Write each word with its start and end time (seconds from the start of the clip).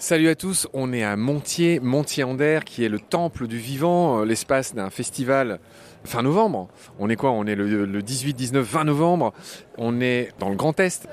Salut 0.00 0.28
à 0.28 0.36
tous, 0.36 0.68
on 0.74 0.92
est 0.92 1.02
à 1.02 1.16
Montier, 1.16 1.80
Montier-Ander, 1.80 2.60
qui 2.64 2.84
est 2.84 2.88
le 2.88 3.00
temple 3.00 3.48
du 3.48 3.58
vivant, 3.58 4.20
euh, 4.20 4.24
l'espace 4.24 4.72
d'un 4.72 4.90
festival 4.90 5.58
fin 6.04 6.22
novembre. 6.22 6.68
On 7.00 7.10
est 7.10 7.16
quoi? 7.16 7.32
On 7.32 7.46
est 7.46 7.56
le, 7.56 8.00
18, 8.00 8.34
19, 8.34 8.64
20 8.64 8.84
novembre. 8.84 9.32
On 9.76 10.00
est 10.00 10.28
dans 10.38 10.50
le 10.50 10.54
Grand 10.54 10.78
Est. 10.78 11.08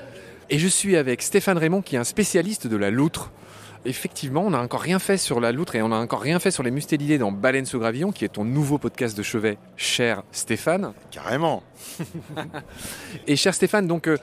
Et 0.50 0.60
je 0.60 0.68
suis 0.68 0.96
avec 0.96 1.20
Stéphane 1.22 1.58
Raymond, 1.58 1.82
qui 1.82 1.96
est 1.96 1.98
un 1.98 2.04
spécialiste 2.04 2.68
de 2.68 2.76
la 2.76 2.92
loutre. 2.92 3.32
Effectivement, 3.86 4.42
on 4.46 4.50
n'a 4.50 4.60
encore 4.60 4.82
rien 4.82 5.00
fait 5.00 5.16
sur 5.16 5.40
la 5.40 5.50
loutre 5.50 5.74
et 5.74 5.82
on 5.82 5.88
n'a 5.88 5.98
encore 5.98 6.20
rien 6.20 6.38
fait 6.38 6.52
sur 6.52 6.62
les 6.62 6.70
mustélidés 6.70 7.18
dans 7.18 7.32
Baleine 7.32 7.66
sous 7.66 7.80
gravillon, 7.80 8.12
qui 8.12 8.24
est 8.24 8.28
ton 8.28 8.44
nouveau 8.44 8.78
podcast 8.78 9.18
de 9.18 9.24
chevet, 9.24 9.58
cher 9.76 10.22
Stéphane. 10.30 10.92
Carrément. 11.10 11.64
et 13.26 13.34
cher 13.34 13.52
Stéphane, 13.52 13.88
donc 13.88 14.06
euh, 14.06 14.16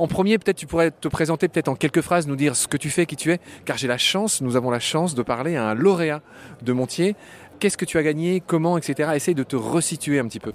en 0.00 0.06
premier, 0.06 0.38
peut-être 0.38 0.56
tu 0.56 0.66
pourrais 0.66 0.90
te 0.90 1.08
présenter 1.08 1.46
peut-être 1.48 1.68
en 1.68 1.74
quelques 1.74 2.00
phrases, 2.00 2.26
nous 2.26 2.36
dire 2.36 2.56
ce 2.56 2.66
que 2.68 2.78
tu 2.78 2.88
fais, 2.88 3.04
qui 3.04 3.16
tu 3.16 3.32
es, 3.32 3.40
car 3.66 3.76
j'ai 3.76 3.86
la 3.86 3.98
chance, 3.98 4.40
nous 4.40 4.56
avons 4.56 4.70
la 4.70 4.80
chance 4.80 5.14
de 5.14 5.22
parler 5.22 5.56
à 5.56 5.64
un 5.66 5.74
lauréat 5.74 6.22
de 6.62 6.72
Montier. 6.72 7.16
Qu'est-ce 7.58 7.76
que 7.76 7.84
tu 7.84 7.98
as 7.98 8.02
gagné, 8.02 8.42
comment, 8.44 8.78
etc. 8.78 9.10
Essaye 9.14 9.34
de 9.34 9.42
te 9.42 9.56
resituer 9.56 10.18
un 10.18 10.26
petit 10.26 10.40
peu. 10.40 10.54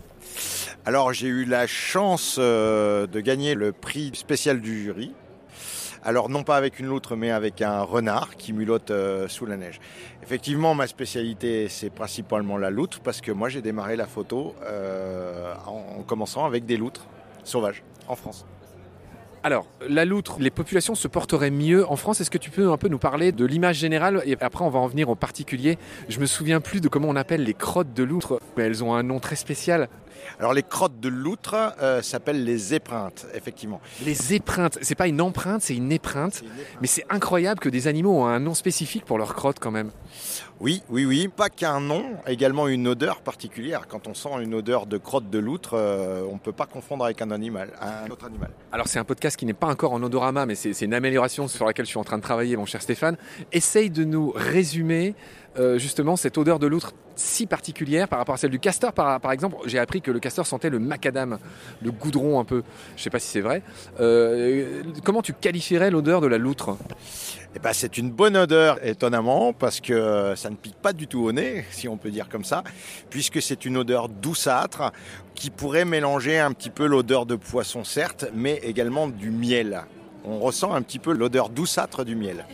Alors 0.84 1.14
j'ai 1.14 1.28
eu 1.28 1.46
la 1.46 1.68
chance 1.68 2.38
euh, 2.40 3.06
de 3.06 3.20
gagner 3.20 3.54
le 3.54 3.72
prix 3.72 4.12
spécial 4.16 4.62
du 4.62 4.82
jury. 4.84 5.14
Alors 6.04 6.30
non 6.30 6.42
pas 6.42 6.58
avec 6.58 6.80
une 6.80 6.88
loutre, 6.88 7.16
mais 7.16 7.30
avec 7.30 7.62
un 7.62 7.82
renard 7.82 8.38
qui 8.38 8.52
mulotte 8.52 8.90
euh, 8.90 9.28
sous 9.28 9.46
la 9.46 9.58
neige. 9.58 9.80
Effectivement, 10.24 10.74
ma 10.74 10.88
spécialité, 10.88 11.70
c'est 11.70 11.92
principalement 11.92 12.58
la 12.58 12.72
loutre, 12.72 13.00
parce 13.02 13.22
que 13.22 13.32
moi 13.32 13.50
j'ai 13.50 13.62
démarré 13.62 13.96
la 13.96 14.08
photo 14.08 14.56
euh, 14.64 15.54
en 15.68 16.02
commençant 16.02 16.46
avec 16.46 16.66
des 16.66 16.78
loutres 16.78 17.06
sauvages 17.44 17.84
en 18.08 18.16
France. 18.16 18.46
Alors, 19.46 19.68
la 19.88 20.06
loutre, 20.06 20.38
les 20.40 20.50
populations 20.50 20.96
se 20.96 21.08
porteraient 21.08 21.52
mieux 21.52 21.88
en 21.88 21.98
France. 21.98 22.20
Est-ce 22.20 22.32
que 22.32 22.40
tu 22.40 22.50
peux 22.50 22.72
un 22.72 22.78
peu 22.78 22.88
nous 22.88 22.98
parler 22.98 23.32
de 23.32 23.46
l'image 23.46 23.76
générale? 23.76 24.24
Et 24.26 24.36
après 24.42 24.66
on 24.66 24.72
va 24.72 24.80
en 24.80 24.88
venir 24.88 25.08
au 25.08 25.14
particulier 25.14 25.78
Je 26.10 26.20
me 26.20 26.26
souviens 26.26 26.62
plus 26.62 26.82
de 26.82 26.88
comment 26.88 27.10
on 27.10 27.16
appelle 27.16 27.44
les 27.44 27.54
crottes 27.54 27.94
de 27.94 28.02
loutre. 28.02 28.40
Elles 28.58 28.84
ont 28.84 28.96
un 28.96 29.04
nom 29.04 29.20
très 29.20 29.36
spécial. 29.36 29.88
Alors 30.40 30.54
les 30.54 30.64
crottes 30.64 31.00
de 31.00 31.10
loutre 31.10 31.56
euh, 31.82 32.02
s'appellent 32.02 32.44
les 32.44 32.74
épreintes, 32.74 33.28
effectivement. 33.36 33.80
Les 34.04 34.34
épreintes, 34.34 34.80
c'est 34.82 34.96
pas 34.96 35.08
une 35.08 35.22
empreinte, 35.22 35.62
c'est 35.62 35.76
une 35.76 35.92
épreinte. 35.92 36.44
Mais 36.82 36.88
c'est 36.88 37.06
incroyable 37.10 37.60
que 37.60 37.70
des 37.70 37.88
animaux 37.88 38.22
ont 38.22 38.26
un 38.26 38.40
nom 38.40 38.54
spécifique 38.54 39.06
pour 39.06 39.18
leurs 39.18 39.36
crottes 39.36 39.60
quand 39.60 39.72
même. 39.72 39.92
Oui, 40.60 40.84
oui, 40.90 41.06
oui. 41.06 41.28
Pas 41.28 41.50
qu'un 41.50 41.82
nom, 41.82 42.04
également 42.28 42.68
une 42.68 42.88
odeur 42.88 43.22
particulière. 43.22 43.88
Quand 43.88 44.08
on 44.08 44.14
sent 44.14 44.30
une 44.42 44.54
odeur 44.54 44.86
de 44.86 44.98
crotte 44.98 45.30
de 45.30 45.38
loutre, 45.40 45.74
euh, 45.74 46.26
on 46.30 46.34
ne 46.34 46.40
peut 46.40 46.54
pas 46.54 46.66
confondre 46.66 47.06
avec 47.06 47.22
un 47.22 47.32
animal, 47.32 47.72
un 47.82 48.10
autre 48.10 48.26
animal. 48.26 48.52
Alors 48.72 48.88
c'est 48.88 49.00
un 49.00 49.04
podcast 49.04 49.35
qui 49.38 49.46
n'est 49.46 49.54
pas 49.54 49.68
encore 49.68 49.94
en 49.94 50.02
odorama, 50.02 50.46
mais 50.46 50.56
c'est 50.56 50.80
une 50.82 50.94
amélioration 50.94 51.48
sur 51.48 51.66
laquelle 51.66 51.86
je 51.86 51.92
suis 51.92 52.00
en 52.00 52.04
train 52.04 52.18
de 52.18 52.24
travailler, 52.24 52.56
mon 52.58 52.66
cher 52.66 52.82
Stéphane. 52.82 53.18
Essaye 53.52 53.90
de 53.90 54.04
nous 54.04 54.32
résumer 54.36 55.16
euh, 55.58 55.78
justement 55.78 56.16
cette 56.16 56.38
odeur 56.38 56.60
de 56.60 56.68
loutre 56.68 56.94
si 57.16 57.46
particulière 57.46 58.10
par 58.10 58.20
rapport 58.20 58.36
à 58.36 58.38
celle 58.38 58.52
du 58.52 58.60
castor. 58.60 58.92
Par, 58.92 59.32
exemple, 59.32 59.56
j'ai 59.66 59.80
appris 59.80 60.02
que 60.02 60.12
le 60.12 60.20
castor 60.20 60.46
sentait 60.46 60.70
le 60.70 60.80
macadam, 60.80 61.38
le 61.82 61.92
goudron 61.92 62.40
un 62.40 62.44
peu. 62.44 62.64
Je 62.96 63.02
ne 63.02 63.04
sais 63.04 63.10
pas 63.10 63.20
si 63.20 63.30
c'est 63.30 63.42
vrai. 63.42 63.62
Euh, 64.02 64.84
comment 65.04 65.22
tu 65.22 65.34
qualifierais 65.34 65.92
l'odeur 65.92 66.20
de 66.20 66.28
la 66.28 66.38
loutre? 66.38 66.78
Eh 67.58 67.60
ben, 67.60 67.72
c'est 67.72 67.98
une 67.98 68.12
bonne 68.12 68.36
odeur, 68.36 68.86
étonnamment, 68.86 69.54
parce 69.54 69.80
que 69.80 70.34
ça 70.36 70.50
ne 70.50 70.56
pique 70.56 70.76
pas 70.76 70.92
du 70.92 71.08
tout 71.08 71.22
au 71.22 71.32
nez, 71.32 71.64
si 71.72 71.88
on 71.88 71.96
peut 71.96 72.12
dire 72.12 72.28
comme 72.28 72.44
ça, 72.44 72.66
puisque 73.10 73.42
c'est 73.42 73.64
une 73.64 73.78
odeur 73.78 74.10
douceâtre 74.10 74.92
qui 75.36 75.50
pourrait 75.50 75.86
mélanger 75.86 76.38
un 76.38 76.52
petit 76.52 76.70
peu 76.70 76.86
l'odeur 76.86 77.26
de 77.26 77.36
poisson, 77.36 77.86
certes, 77.86 78.26
mais 78.34 78.60
également 78.64 79.08
du 79.08 79.32
miel. 79.32 79.84
On 80.26 80.40
ressent 80.40 80.74
un 80.74 80.82
petit 80.82 81.00
peu 81.00 81.14
l'odeur 81.14 81.48
douceâtre 81.48 82.04
du 82.04 82.18
miel. 82.18 82.46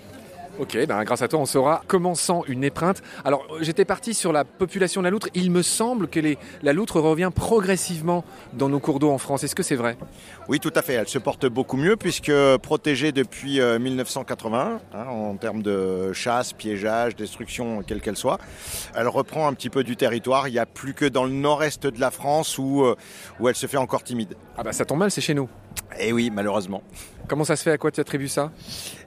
Ok, 0.61 0.77
ben 0.87 1.03
grâce 1.03 1.23
à 1.23 1.27
toi, 1.27 1.39
on 1.39 1.47
saura 1.47 1.81
comment 1.87 2.13
sent 2.13 2.41
une 2.47 2.63
épreinte. 2.63 3.01
Alors, 3.25 3.47
j'étais 3.61 3.83
parti 3.83 4.13
sur 4.13 4.31
la 4.31 4.45
population 4.45 5.01
de 5.01 5.05
la 5.05 5.09
loutre. 5.09 5.27
Il 5.33 5.49
me 5.49 5.63
semble 5.63 6.07
que 6.07 6.19
la 6.61 6.71
loutre 6.71 6.99
revient 6.99 7.31
progressivement 7.33 8.23
dans 8.53 8.69
nos 8.69 8.79
cours 8.79 8.99
d'eau 8.99 9.09
en 9.09 9.17
France. 9.17 9.43
Est-ce 9.43 9.55
que 9.55 9.63
c'est 9.63 9.75
vrai? 9.75 9.97
Oui, 10.49 10.59
tout 10.59 10.71
à 10.75 10.83
fait. 10.83 10.93
Elle 10.93 11.07
se 11.07 11.17
porte 11.17 11.47
beaucoup 11.47 11.77
mieux 11.77 11.95
puisque 11.95 12.31
protégée 12.61 13.11
depuis 13.11 13.59
1980 13.59 14.79
euh, 14.93 14.97
hein, 14.99 15.07
en 15.07 15.35
termes 15.35 15.63
de 15.63 16.13
chasse, 16.13 16.53
piégeage, 16.53 17.15
destruction, 17.15 17.81
quelle 17.81 17.99
qu'elle 17.99 18.15
soit. 18.15 18.37
Elle 18.93 19.07
reprend 19.07 19.47
un 19.47 19.53
petit 19.53 19.71
peu 19.71 19.83
du 19.83 19.95
territoire. 19.95 20.47
Il 20.47 20.51
n'y 20.51 20.59
a 20.59 20.67
plus 20.67 20.93
que 20.93 21.05
dans 21.05 21.23
le 21.23 21.31
nord-est 21.31 21.87
de 21.87 21.99
la 21.99 22.11
France 22.11 22.59
où, 22.59 22.83
euh, 22.83 22.95
où 23.39 23.49
elle 23.49 23.55
se 23.55 23.65
fait 23.65 23.77
encore 23.77 24.03
timide. 24.03 24.35
Ah 24.55 24.61
bah 24.61 24.73
ça 24.73 24.85
tombe 24.85 24.99
mal, 24.99 25.09
c'est 25.09 25.21
chez 25.21 25.33
nous. 25.33 25.49
Eh 25.99 26.13
oui, 26.13 26.29
malheureusement. 26.33 26.83
Comment 27.27 27.45
ça 27.45 27.55
se 27.55 27.63
fait? 27.63 27.71
À 27.71 27.77
quoi 27.77 27.91
tu 27.91 28.01
attribues 28.01 28.27
ça? 28.27 28.51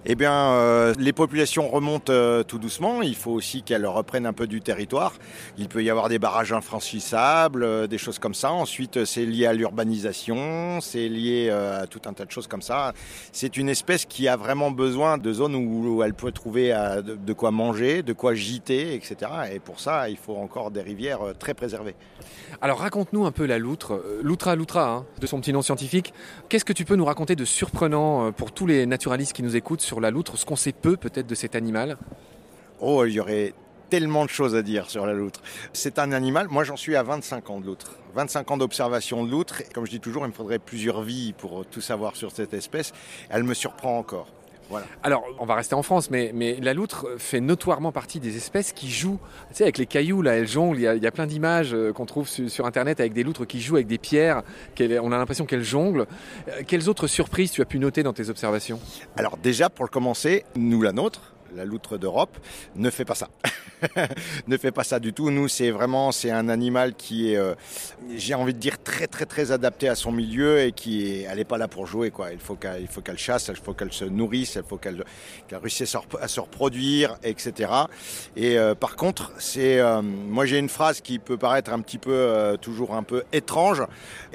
Eh 0.07 0.15
bien, 0.15 0.33
euh, 0.33 0.93
les 0.99 1.15
populations 1.15 1.69
remontent 1.69 2.13
euh, 2.13 2.43
tout 2.43 2.59
doucement. 2.59 3.01
Il 3.01 3.17
faut 3.17 3.31
aussi 3.31 3.63
qu'elles 3.63 3.87
reprennent 3.87 4.27
un 4.27 4.35
peu 4.35 4.47
du 4.47 4.61
territoire. 4.61 5.15
Il 5.57 5.69
peut 5.69 5.83
y 5.83 5.89
avoir 5.89 6.11
des 6.11 6.19
barrages 6.19 6.53
infranchissables, 6.53 7.65
euh, 7.65 7.87
des 7.87 7.97
choses 7.97 8.19
comme 8.19 8.35
ça. 8.35 8.53
Ensuite, 8.53 9.07
c'est 9.07 9.25
lié 9.25 9.47
à 9.47 9.55
l'urbanisation, 9.55 10.81
c'est 10.83 11.09
lié 11.09 11.51
à 11.51 11.87
tout 11.87 12.03
un 12.05 12.13
tas 12.13 12.27
de 12.27 12.31
choses 12.31 12.47
comme 12.47 12.61
ça. 12.61 12.93
C'est 13.33 13.57
une 13.57 13.71
espèce 13.71 14.05
qui 14.05 14.29
a 14.29 14.37
vraiment 14.37 14.71
besoin 14.71 15.17
de 15.17 15.33
zones 15.33 15.55
où, 15.55 16.03
elle 16.03 16.15
peut 16.15 16.33
trouver 16.33 16.75
de, 17.03 17.33
quoi 17.33 17.51
manger, 17.51 18.03
de 18.03 18.13
quoi 18.13 18.35
gîter, 18.35 18.95
etc. 18.95 19.31
Et 19.53 19.59
pour 19.59 19.81
ça, 19.81 20.09
il 20.09 20.17
faut 20.17 20.37
encore 20.37 20.71
des 20.71 20.83
rivières 20.83 21.21
très 21.39 21.55
préservées. 21.55 21.95
Alors, 22.61 22.79
raconte-nous 22.79 23.25
un 23.25 23.33
peu 23.33 23.47
la 23.47 23.59
loutre, 23.59 24.03
loutra 24.23 24.55
loutra, 24.55 24.89
hein, 24.89 25.07
de 25.21 25.27
son 25.27 25.41
petit 25.41 25.53
nom 25.53 25.63
scientifique. 25.63 26.13
Qu'est-ce 26.55 26.65
que 26.65 26.73
tu 26.73 26.85
peux 26.85 26.95
nous 26.95 27.05
raconter 27.05 27.35
de 27.35 27.45
surprenant 27.45 28.29
euh, 28.29 28.31
pour 28.31 28.53
tous 28.53 28.65
les 28.65 28.87
naturalistes 28.87 29.33
qui 29.33 29.43
nous 29.43 29.57
écoutent 29.57 29.81
sur 29.81 30.01
la 30.01 30.13
loutre, 30.13 30.39
ce 30.39 30.47
qu'on 30.47 30.55
sait 30.55 30.71
peu 30.71 30.97
peut-être 30.97 31.27
de 31.27 31.35
cet 31.35 31.57
animal? 31.57 31.97
Oh, 32.79 33.05
il 33.05 33.15
y 33.15 33.19
aurait 33.19 33.55
tellement 33.91 34.25
de 34.25 34.31
choses 34.31 34.55
à 34.55 34.63
dire 34.63 34.89
sur 34.89 35.05
la 35.05 35.15
loutre. 35.15 35.43
C'est 35.73 35.99
un 35.99 36.13
animal, 36.13 36.47
moi 36.49 36.63
j'en 36.63 36.77
suis 36.77 36.95
à 36.95 37.03
25 37.03 37.51
ans 37.51 37.59
de 37.59 37.67
loutre. 37.67 37.99
25 38.15 38.53
ans 38.53 38.57
d'observation 38.57 39.25
de 39.25 39.33
loutre. 39.33 39.65
Comme 39.75 39.85
je 39.85 39.91
dis 39.91 39.99
toujours, 39.99 40.27
il 40.27 40.29
me 40.29 40.33
faudrait 40.33 40.61
plusieurs 40.61 41.03
vies 41.03 41.33
pour 41.33 41.67
tout 41.67 41.81
savoir 41.81 42.15
sur 42.15 42.31
cette 42.31 42.55
espèce. 42.55 42.93
Elle 43.31 43.43
me 43.43 43.55
surprend 43.55 43.99
encore. 43.99 44.29
Alors, 45.03 45.25
on 45.39 45.47
va 45.47 45.55
rester 45.55 45.75
en 45.75 45.83
France, 45.83 46.11
mais, 46.11 46.33
la 46.61 46.75
loutre 46.75 47.07
fait 47.19 47.41
notoirement 47.41 47.93
partie 47.93 48.21
des 48.21 48.37
espèces 48.37 48.73
qui 48.73 48.91
jouent, 48.91 49.19
tu 49.51 49.57
sais, 49.57 49.65
avec 49.65 49.79
les 49.79 49.87
cailloux, 49.87 50.23
là, 50.23 50.37
elles 50.37 50.49
jonglent. 50.49 50.79
Il 50.79 51.03
y 51.03 51.07
a, 51.07 51.11
plein 51.11 51.27
d'images 51.27 51.75
euh, 51.75 51.93
qu'on 51.93 52.07
trouve 52.07 52.29
sur, 52.29 52.67
Internet 52.67 53.01
avec 53.01 53.13
des 53.13 53.23
loutres 53.23 53.47
qui 53.47 53.61
jouent 53.61 53.77
avec 53.77 53.87
des 53.87 53.99
pierres. 53.99 54.43
On 54.81 55.13
a 55.13 55.19
l'impression 55.19 55.45
qu'elles 55.45 55.63
jonglent. 55.63 56.07
Euh, 56.49 56.63
quelles 56.67 56.89
autres 56.89 57.07
surprises 57.07 57.51
tu 57.51 57.63
as 57.63 57.65
pu 57.65 57.79
noter 57.79 58.03
dans 58.03 58.13
tes 58.13 58.31
observations? 58.31 58.81
Alors, 59.17 59.37
déjà, 59.37 59.69
pour 59.69 59.85
le 59.85 59.91
commencer, 59.91 60.45
nous, 60.57 60.83
la 60.83 60.93
nôtre, 60.93 61.34
la 61.55 61.65
loutre 61.65 61.99
d'Europe, 61.99 62.37
ne 62.77 62.91
fait 62.91 63.05
pas 63.05 63.15
ça. 63.15 63.29
ne 64.47 64.57
fait 64.57 64.73
pas 64.73 64.85
ça 64.85 64.99
du 64.99 65.13
tout. 65.13 65.31
Nous, 65.31 65.49
c'est 65.49 65.71
vraiment, 65.71 66.13
c'est 66.13 66.31
un 66.31 66.49
animal 66.49 66.95
qui 66.95 67.33
est, 67.33 67.37
euh, 67.37 67.55
j'ai 68.17 68.35
envie 68.35 68.55
de 68.55 68.59
dire, 68.59 68.83
très 68.83 69.07
très 69.07 69.27
très 69.27 69.53
adapté 69.53 69.89
à 69.89 69.95
son 69.95 70.13
milieu 70.13 70.61
et 70.61 70.73
qui 70.73 71.23
elle 71.23 71.39
n'est 71.39 71.45
pas 71.45 71.59
là 71.59 71.69
pour 71.69 71.87
jouer 71.87 72.11
quoi. 72.11 72.33
Il 72.33 72.39
faut 72.39 72.57
qu'elle, 72.57 73.19
chasse, 73.19 73.49
il 73.49 73.57
faut 73.57 73.75
qu'elle 73.75 73.93
se 73.93 74.05
nourrisse, 74.05 74.57
il 74.57 74.63
faut 74.69 74.77
qu'elle, 74.77 75.05
qu'elle 75.49 75.59
réussisse 75.59 75.97
à 76.21 76.29
se 76.29 76.41
reproduire, 76.41 77.17
etc. 77.23 77.71
Et 78.37 78.59
euh, 78.59 78.75
par 78.75 78.97
contre, 78.97 79.33
c'est, 79.39 79.79
euh, 79.81 80.03
moi 80.03 80.47
j'ai 80.47 80.59
une 80.59 80.69
phrase 80.69 81.01
qui 81.01 81.19
peut 81.19 81.37
paraître 81.37 81.73
un 81.73 81.81
petit 81.81 81.99
peu, 81.99 82.57
toujours 82.61 82.95
un 82.95 83.03
peu 83.03 83.25
étrange. 83.33 83.83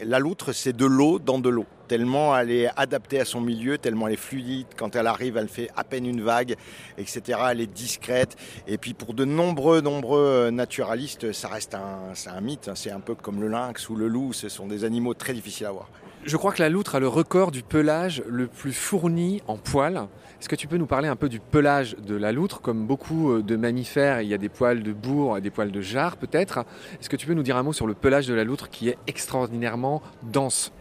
La 0.04 0.20
loutre, 0.20 0.54
c'est 0.54 0.76
de 0.76 0.86
l'eau 0.86 1.20
dans 1.20 1.40
de 1.40 1.50
l'eau 1.50 1.66
tellement 1.90 2.38
elle 2.38 2.52
est 2.52 2.70
adaptée 2.78 3.20
à 3.20 3.26
son 3.26 3.42
milieu, 3.42 3.78
tellement 3.78 4.08
elle 4.08 4.14
est 4.14 4.18
fluide. 4.18 4.68
Quand 4.78 4.96
elle 4.96 5.08
arrive, 5.08 5.36
elle 5.36 5.50
fait 5.50 5.70
à 5.76 5.84
peine 5.84 6.06
une 6.06 6.22
vague, 6.22 6.56
etc. 6.98 7.40
Elle 7.52 7.60
est 7.60 7.74
discrète. 7.74 8.38
Et 8.68 8.78
puis 8.78 8.94
pour 8.94 9.14
de 9.14 9.26
nombreux, 9.26 9.82
nombreux 9.82 10.22
euh, 10.22 10.52
naturalistes, 10.52 11.34
ça 11.34 11.50
reste 11.50 11.76
un, 11.76 12.14
un 12.28 12.42
mythe. 12.42 12.70
Hein. 12.70 12.76
C'est 12.76 12.92
un 12.92 13.00
peu 13.02 13.16
comme 13.16 13.42
le 13.42 13.50
lynx 13.50 13.90
ou 13.90 13.96
le 13.96 14.08
loup. 14.08 14.32
Ce 14.32 14.48
sont 14.48 14.68
des 14.68 14.86
animaux 14.86 15.16
très 15.16 15.34
difficiles 15.34 15.66
à 15.66 15.72
voir. 15.72 15.90
Je 16.26 16.38
crois 16.38 16.52
que 16.52 16.62
la 16.62 16.70
loutre 16.70 16.96
a 16.96 17.00
le 17.00 17.08
record 17.08 17.50
du 17.50 17.64
pelage 17.64 18.22
le 18.28 18.48
plus 18.48 18.74
fourni 18.74 19.42
en 19.48 19.58
poils. 19.58 20.08
Est-ce 20.40 20.50
que 20.50 20.56
tu 20.56 20.68
peux 20.68 20.78
nous 20.78 20.86
parler 20.86 21.08
un 21.08 21.16
peu 21.16 21.28
du 21.28 21.40
pelage 21.40 21.96
de 21.98 22.16
la 22.16 22.32
loutre? 22.32 22.62
Comme 22.62 22.86
beaucoup 22.86 23.32
euh, 23.32 23.42
de 23.42 23.56
mammifères, 23.56 24.22
il 24.22 24.28
y 24.28 24.34
a 24.34 24.38
des 24.38 24.50
poils 24.50 24.84
de 24.84 24.94
bourre 24.94 25.42
des 25.42 25.50
poils 25.50 25.72
de 25.72 25.82
jarre 25.82 26.18
peut-être. 26.18 26.60
Est-ce 27.00 27.10
que 27.10 27.16
tu 27.16 27.26
peux 27.26 27.34
nous 27.34 27.44
dire 27.44 27.58
un 27.58 27.64
mot 27.64 27.74
sur 27.74 27.88
le 27.88 27.96
pelage 27.96 28.28
de 28.28 28.34
la 28.36 28.44
loutre 28.44 28.70
qui 28.70 28.90
est 28.90 28.98
extraordinairement 29.08 30.04
dense? 30.22 30.72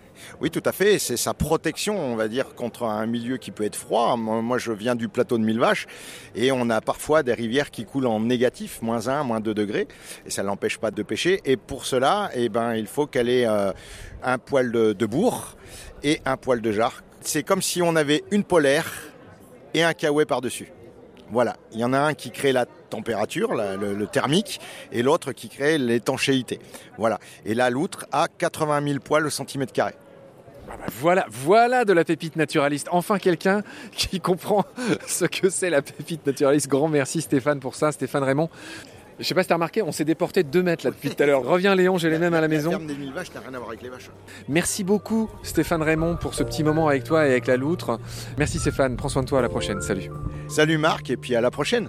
Oui, 0.41 0.51
tout 0.51 0.63
à 0.65 0.73
fait. 0.73 0.99
C'est 0.99 1.17
sa 1.17 1.35
protection, 1.35 1.99
on 1.99 2.17
va 2.17 2.29
dire, 2.29 2.55
contre 2.55 2.85
un 2.85 3.07
milieu 3.07 3.37
qui 3.37 3.51
peut 3.51 3.65
être 3.65 3.77
froid. 3.77 4.17
Moi, 4.17 4.59
je 4.59 4.73
viens 4.73 4.95
du 4.95 5.09
plateau 5.09 5.39
de 5.39 5.45
Mille 5.45 5.59
Vaches 5.59 5.87
et 6.35 6.53
on 6.53 6.71
a 6.71 6.81
parfois 6.81 7.23
des 7.23 7.35
rivières 7.35 7.71
qui 7.71 7.85
coulent 7.85 8.07
en 8.07 8.21
négatif, 8.21 8.83
moins 8.83 9.09
1, 9.09 9.25
moins 9.25 9.41
2 9.41 9.55
degrés, 9.55 9.89
et 10.27 10.31
ça 10.31 10.43
ne 10.43 10.49
l'empêche 10.49 10.79
pas 10.79 10.91
de 10.91 11.03
pêcher. 11.03 11.41
Et 11.45 11.57
pour 11.57 11.87
cela, 11.87 12.31
eh 12.35 12.49
ben, 12.49 12.75
il 12.75 12.87
faut 12.87 13.07
qu'elle 13.07 13.29
ait 13.29 13.47
euh, 13.47 13.73
un 14.23 14.39
poil 14.39 14.71
de, 14.73 15.07
bourre 15.07 15.57
et 16.03 16.21
un 16.25 16.37
poil 16.37 16.61
de 16.61 16.73
jarre. 16.73 17.03
C'est 17.21 17.43
comme 17.43 17.63
si 17.63 17.83
on 17.83 17.97
avait 17.97 18.25
une 18.31 18.45
polaire 18.45 18.91
et 19.75 19.83
un 19.83 19.93
kawaii 19.93 20.27
par-dessus. 20.27 20.73
Voilà, 21.31 21.57
il 21.73 21.79
y 21.79 21.85
en 21.85 21.93
a 21.93 21.99
un 21.99 22.15
qui 22.15 22.31
crée 22.31 22.53
la 22.53 22.65
température, 22.65 23.55
le, 23.55 24.07
thermique, 24.07 24.61
et 24.93 25.03
l'autre 25.03 25.33
qui 25.33 25.51
crée 25.51 25.77
l'étanchéité. 25.77 26.59
Voilà, 26.97 27.19
et 27.45 27.55
la 27.55 27.69
loutre 27.69 28.07
a 28.13 28.29
80 28.29 28.83
000 28.87 29.01
poils 29.01 29.27
au 29.27 29.31
centimètre 29.31 29.73
carré. 29.73 29.95
Ah 30.71 30.77
bah 30.79 30.85
voilà, 31.01 31.27
voilà 31.31 31.85
de 31.85 31.93
la 31.93 32.05
pépite 32.05 32.37
naturaliste. 32.37 32.89
Enfin 32.91 33.19
quelqu'un 33.19 33.63
qui 33.93 34.21
comprend 34.21 34.65
ce 35.07 35.25
que 35.25 35.51
c'est 35.51 35.71
la 35.71 35.83
pépite 35.83 36.27
naturaliste. 36.27 36.69
Grand 36.69 36.89
merci 36.89 37.21
Stéphane 37.21 37.61
pour 37.61 37.75
ça, 37.75 37.93
Stéphane 37.93 38.23
Raymond. 38.23 38.51
Je 39.19 39.25
sais 39.25 39.35
pas 39.35 39.43
si 39.43 39.49
t'as 39.49 39.55
remarqué, 39.55 39.83
on 39.83 39.91
s'est 39.91 40.05
déporté 40.05 40.45
de 40.45 40.49
2 40.49 40.63
mètres 40.63 40.85
là 40.85 40.93
depuis 40.93 41.11
tout 41.11 41.21
à 41.21 41.27
l'heure. 41.27 41.43
Reviens 41.43 41.75
Léon, 41.75 41.99
j'ai 41.99 42.09
les 42.09 42.19
mêmes 42.19 42.35
à 42.35 42.41
la 42.41 42.47
maison. 42.47 42.71
La 42.71 42.77
ferme 42.77 42.89
des 42.89 42.95
mille 42.95 43.13
vaches 43.13 43.35
n'a 43.35 43.41
rien 43.41 43.53
à 43.53 43.59
voir 43.59 43.71
avec 43.71 43.83
les 43.83 43.89
vaches. 43.89 44.11
Merci 44.49 44.85
beaucoup 44.85 45.29
Stéphane 45.43 45.83
Raymond 45.83 46.17
pour 46.17 46.35
ce 46.35 46.45
petit 46.45 46.63
moment 46.63 46.87
avec 46.87 47.03
toi 47.03 47.27
et 47.27 47.31
avec 47.31 47.47
la 47.49 47.57
loutre. 47.57 47.99
Merci 48.37 48.61
Stéphane, 48.61 48.97
prends 48.97 49.09
soin 49.09 49.23
de 49.23 49.29
toi, 49.29 49.41
à 49.41 49.43
la 49.43 49.49
prochaine. 49.49 49.81
Salut. 49.81 50.11
Salut 50.49 50.79
Marc, 50.79 51.11
et 51.11 51.17
puis 51.17 51.35
à 51.35 51.41
la 51.41 51.51
prochaine. 51.51 51.89